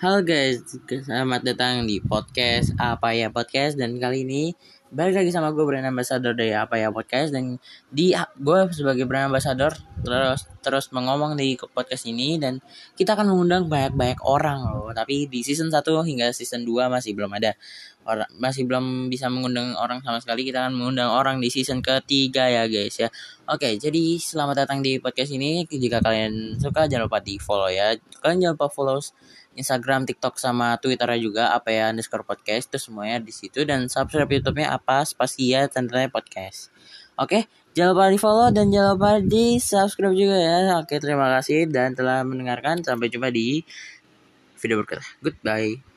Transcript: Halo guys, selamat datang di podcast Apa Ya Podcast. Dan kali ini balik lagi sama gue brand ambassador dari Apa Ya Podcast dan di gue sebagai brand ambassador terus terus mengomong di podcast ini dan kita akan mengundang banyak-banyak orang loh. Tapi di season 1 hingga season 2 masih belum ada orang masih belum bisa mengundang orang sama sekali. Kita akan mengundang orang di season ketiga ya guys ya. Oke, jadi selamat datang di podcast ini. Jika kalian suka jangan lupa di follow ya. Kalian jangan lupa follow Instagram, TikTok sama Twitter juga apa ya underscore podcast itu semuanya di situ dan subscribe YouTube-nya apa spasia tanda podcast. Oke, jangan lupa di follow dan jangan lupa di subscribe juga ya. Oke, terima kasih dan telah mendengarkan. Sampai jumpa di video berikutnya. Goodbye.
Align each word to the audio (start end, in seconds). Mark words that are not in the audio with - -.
Halo 0.00 0.24
guys, 0.24 0.64
selamat 0.88 1.44
datang 1.44 1.84
di 1.84 2.00
podcast 2.00 2.72
Apa 2.80 3.12
Ya 3.12 3.28
Podcast. 3.28 3.76
Dan 3.76 4.00
kali 4.00 4.24
ini 4.24 4.56
balik 4.90 5.22
lagi 5.22 5.30
sama 5.30 5.54
gue 5.54 5.62
brand 5.62 5.86
ambassador 5.86 6.34
dari 6.34 6.50
Apa 6.50 6.74
Ya 6.74 6.90
Podcast 6.90 7.30
dan 7.30 7.62
di 7.94 8.10
gue 8.14 8.58
sebagai 8.74 9.06
brand 9.06 9.30
ambassador 9.30 9.70
terus 10.02 10.50
terus 10.58 10.90
mengomong 10.90 11.38
di 11.38 11.54
podcast 11.70 12.10
ini 12.10 12.42
dan 12.42 12.58
kita 12.98 13.14
akan 13.14 13.30
mengundang 13.30 13.70
banyak-banyak 13.70 14.18
orang 14.26 14.66
loh. 14.66 14.90
Tapi 14.90 15.30
di 15.30 15.46
season 15.46 15.70
1 15.70 15.86
hingga 15.86 16.34
season 16.34 16.66
2 16.66 16.90
masih 16.90 17.14
belum 17.14 17.30
ada 17.38 17.54
orang 18.02 18.26
masih 18.42 18.66
belum 18.66 19.06
bisa 19.06 19.30
mengundang 19.30 19.78
orang 19.78 20.02
sama 20.02 20.18
sekali. 20.18 20.42
Kita 20.42 20.66
akan 20.66 20.74
mengundang 20.74 21.14
orang 21.14 21.38
di 21.38 21.54
season 21.54 21.78
ketiga 21.78 22.50
ya 22.50 22.66
guys 22.66 22.98
ya. 22.98 23.08
Oke, 23.46 23.78
jadi 23.78 24.18
selamat 24.18 24.66
datang 24.66 24.82
di 24.82 24.98
podcast 24.98 25.30
ini. 25.30 25.70
Jika 25.70 26.02
kalian 26.02 26.58
suka 26.58 26.90
jangan 26.90 27.06
lupa 27.06 27.22
di 27.22 27.38
follow 27.38 27.70
ya. 27.70 27.94
Kalian 28.18 28.42
jangan 28.42 28.54
lupa 28.58 28.66
follow 28.66 28.98
Instagram, 29.58 30.06
TikTok 30.06 30.38
sama 30.38 30.78
Twitter 30.78 31.10
juga 31.18 31.50
apa 31.50 31.74
ya 31.74 31.90
underscore 31.90 32.22
podcast 32.22 32.70
itu 32.70 32.78
semuanya 32.78 33.18
di 33.18 33.34
situ 33.34 33.66
dan 33.66 33.90
subscribe 33.90 34.30
YouTube-nya 34.30 34.70
apa 34.80 35.04
spasia 35.04 35.68
tanda 35.68 36.00
podcast. 36.08 36.72
Oke, 37.20 37.52
jangan 37.76 37.92
lupa 37.92 38.08
di 38.08 38.18
follow 38.18 38.48
dan 38.48 38.72
jangan 38.72 38.96
lupa 38.96 39.10
di 39.20 39.60
subscribe 39.60 40.16
juga 40.16 40.40
ya. 40.40 40.80
Oke, 40.80 40.96
terima 40.96 41.28
kasih 41.36 41.68
dan 41.68 41.92
telah 41.92 42.24
mendengarkan. 42.24 42.80
Sampai 42.80 43.12
jumpa 43.12 43.28
di 43.28 43.60
video 44.56 44.80
berikutnya. 44.80 45.04
Goodbye. 45.20 45.84